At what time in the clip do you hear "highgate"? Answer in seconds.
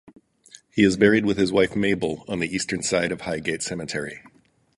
3.21-3.61